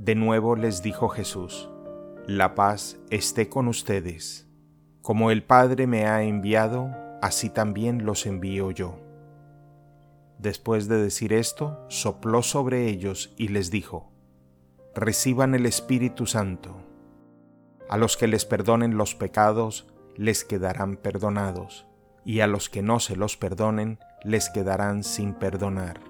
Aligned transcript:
De 0.00 0.14
nuevo 0.14 0.56
les 0.56 0.82
dijo 0.82 1.10
Jesús, 1.10 1.68
La 2.26 2.54
paz 2.54 2.98
esté 3.10 3.50
con 3.50 3.68
ustedes. 3.68 4.48
Como 5.02 5.30
el 5.30 5.42
Padre 5.42 5.86
me 5.86 6.06
ha 6.06 6.22
enviado, 6.22 6.90
así 7.20 7.50
también 7.50 8.06
los 8.06 8.24
envío 8.24 8.70
yo. 8.70 8.98
Después 10.38 10.88
de 10.88 10.96
decir 10.96 11.34
esto, 11.34 11.84
sopló 11.88 12.42
sobre 12.42 12.86
ellos 12.86 13.34
y 13.36 13.48
les 13.48 13.70
dijo, 13.70 14.10
Reciban 14.94 15.54
el 15.54 15.66
Espíritu 15.66 16.24
Santo. 16.24 16.76
A 17.90 17.98
los 17.98 18.16
que 18.16 18.26
les 18.26 18.46
perdonen 18.46 18.96
los 18.96 19.14
pecados, 19.14 19.86
les 20.16 20.44
quedarán 20.46 20.96
perdonados, 20.96 21.86
y 22.24 22.40
a 22.40 22.46
los 22.46 22.70
que 22.70 22.80
no 22.80 23.00
se 23.00 23.16
los 23.16 23.36
perdonen, 23.36 23.98
les 24.24 24.48
quedarán 24.48 25.04
sin 25.04 25.34
perdonar. 25.34 26.09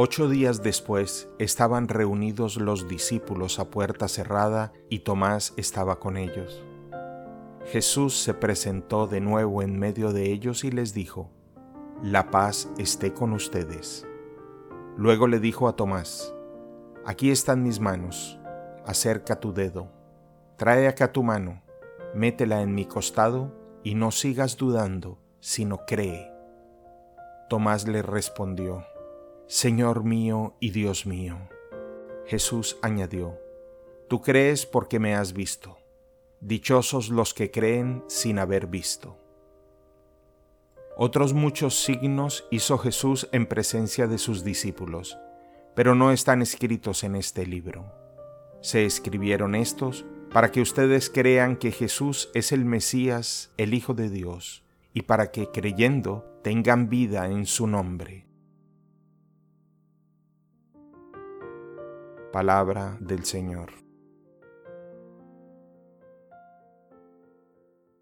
Ocho 0.00 0.28
días 0.28 0.62
después 0.62 1.28
estaban 1.40 1.88
reunidos 1.88 2.56
los 2.56 2.86
discípulos 2.86 3.58
a 3.58 3.68
puerta 3.68 4.06
cerrada 4.06 4.72
y 4.88 5.00
Tomás 5.00 5.54
estaba 5.56 5.98
con 5.98 6.16
ellos. 6.16 6.62
Jesús 7.66 8.16
se 8.16 8.32
presentó 8.32 9.08
de 9.08 9.20
nuevo 9.20 9.60
en 9.60 9.76
medio 9.76 10.12
de 10.12 10.30
ellos 10.30 10.62
y 10.62 10.70
les 10.70 10.94
dijo, 10.94 11.32
La 12.00 12.30
paz 12.30 12.68
esté 12.78 13.12
con 13.12 13.32
ustedes. 13.32 14.06
Luego 14.96 15.26
le 15.26 15.40
dijo 15.40 15.66
a 15.66 15.74
Tomás, 15.74 16.32
Aquí 17.04 17.32
están 17.32 17.64
mis 17.64 17.80
manos, 17.80 18.38
acerca 18.86 19.40
tu 19.40 19.52
dedo, 19.52 19.90
trae 20.56 20.86
acá 20.86 21.10
tu 21.10 21.24
mano, 21.24 21.60
métela 22.14 22.62
en 22.62 22.72
mi 22.72 22.84
costado 22.84 23.52
y 23.82 23.96
no 23.96 24.12
sigas 24.12 24.56
dudando, 24.56 25.18
sino 25.40 25.78
cree. 25.86 26.30
Tomás 27.48 27.88
le 27.88 28.02
respondió, 28.02 28.84
Señor 29.50 30.04
mío 30.04 30.56
y 30.60 30.72
Dios 30.72 31.06
mío. 31.06 31.38
Jesús 32.26 32.76
añadió, 32.82 33.38
Tú 34.06 34.20
crees 34.20 34.66
porque 34.66 34.98
me 34.98 35.14
has 35.14 35.32
visto. 35.32 35.78
Dichosos 36.42 37.08
los 37.08 37.32
que 37.32 37.50
creen 37.50 38.04
sin 38.08 38.38
haber 38.38 38.66
visto. 38.66 39.16
Otros 40.98 41.32
muchos 41.32 41.82
signos 41.82 42.44
hizo 42.50 42.76
Jesús 42.76 43.26
en 43.32 43.46
presencia 43.46 44.06
de 44.06 44.18
sus 44.18 44.44
discípulos, 44.44 45.16
pero 45.74 45.94
no 45.94 46.12
están 46.12 46.42
escritos 46.42 47.02
en 47.02 47.16
este 47.16 47.46
libro. 47.46 47.90
Se 48.60 48.84
escribieron 48.84 49.54
estos 49.54 50.04
para 50.30 50.52
que 50.52 50.60
ustedes 50.60 51.08
crean 51.08 51.56
que 51.56 51.72
Jesús 51.72 52.28
es 52.34 52.52
el 52.52 52.66
Mesías, 52.66 53.50
el 53.56 53.72
Hijo 53.72 53.94
de 53.94 54.10
Dios, 54.10 54.62
y 54.92 55.02
para 55.02 55.30
que 55.30 55.50
creyendo 55.50 56.38
tengan 56.42 56.90
vida 56.90 57.30
en 57.30 57.46
su 57.46 57.66
nombre. 57.66 58.27
Palabra 62.38 62.96
del 63.00 63.24
Señor. 63.24 63.87